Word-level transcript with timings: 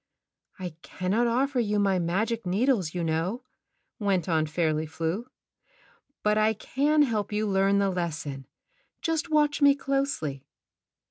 "I 0.57 0.69
cannot 0.81 1.27
offer 1.27 1.59
you 1.59 1.77
my 1.77 1.99
magic 1.99 2.43
needles 2.43 2.95
you 2.95 3.03
know," 3.03 3.43
went 3.99 4.27
on 4.27 4.47
Fairly 4.47 4.87
Flew; 4.87 5.27
"but 6.23 6.39
I 6.39 6.55
can 6.55 7.03
help 7.03 7.31
you 7.31 7.47
learn 7.47 7.77
the 7.77 7.91
lesson. 7.91 8.47
Just 9.03 9.29
watch 9.29 9.61
me 9.61 9.75
closely." 9.75 10.43